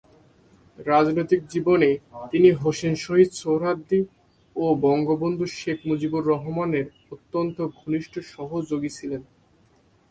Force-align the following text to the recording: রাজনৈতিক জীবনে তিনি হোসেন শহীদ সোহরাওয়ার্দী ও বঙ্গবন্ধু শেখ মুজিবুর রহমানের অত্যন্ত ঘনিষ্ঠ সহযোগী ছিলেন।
রাজনৈতিক 0.85 1.41
জীবনে 1.47 1.89
তিনি 2.31 2.49
হোসেন 2.53 2.93
শহীদ 2.95 3.29
সোহরাওয়ার্দী 3.31 3.99
ও 4.55 4.65
বঙ্গবন্ধু 4.81 5.45
শেখ 5.57 5.77
মুজিবুর 5.85 6.23
রহমানের 6.27 6.85
অত্যন্ত 7.11 7.57
ঘনিষ্ঠ 7.79 8.13
সহযোগী 8.33 8.89
ছিলেন। 8.89 9.21